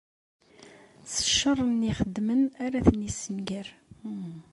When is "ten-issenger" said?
2.87-3.67